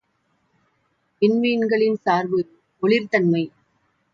[1.21, 2.39] விண்மீன்களின் சார்பு
[2.83, 3.43] ஒளிர்த்தன்மை.